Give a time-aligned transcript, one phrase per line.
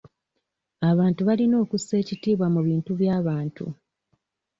[0.89, 3.65] Abantu balina okussa ekitiibwa mu bintu by'abantu.